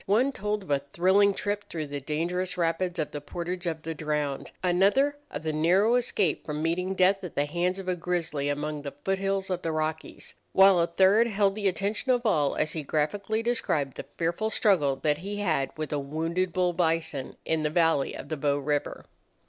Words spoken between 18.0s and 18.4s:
of the